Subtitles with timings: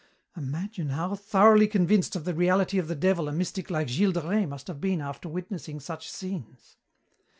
[0.35, 4.21] "Imagine how thoroughly convinced of the reality of the Devil a mystic like Gilles de
[4.27, 6.75] Rais must have been after witnessing such scenes!